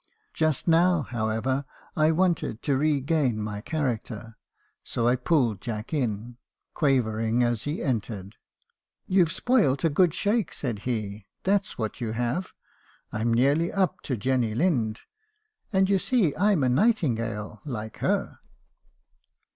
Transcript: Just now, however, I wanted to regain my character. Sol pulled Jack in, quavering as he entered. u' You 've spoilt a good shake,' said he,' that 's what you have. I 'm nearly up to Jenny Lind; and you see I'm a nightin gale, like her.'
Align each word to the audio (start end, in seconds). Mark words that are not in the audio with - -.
Just 0.33 0.67
now, 0.67 1.03
however, 1.03 1.63
I 1.95 2.09
wanted 2.11 2.63
to 2.63 2.75
regain 2.75 3.39
my 3.39 3.61
character. 3.61 4.35
Sol 4.83 5.15
pulled 5.17 5.61
Jack 5.61 5.93
in, 5.93 6.37
quavering 6.73 7.43
as 7.43 7.65
he 7.65 7.83
entered. 7.83 8.37
u' 9.05 9.17
You 9.19 9.25
've 9.27 9.31
spoilt 9.31 9.83
a 9.83 9.91
good 9.91 10.15
shake,' 10.15 10.53
said 10.55 10.79
he,' 10.89 11.25
that 11.43 11.65
's 11.65 11.77
what 11.77 12.01
you 12.01 12.13
have. 12.13 12.51
I 13.11 13.21
'm 13.21 13.31
nearly 13.31 13.71
up 13.71 14.01
to 14.05 14.17
Jenny 14.17 14.55
Lind; 14.55 15.01
and 15.71 15.87
you 15.87 15.99
see 15.99 16.33
I'm 16.35 16.63
a 16.63 16.67
nightin 16.69 17.13
gale, 17.13 17.61
like 17.63 17.97
her.' 17.97 18.39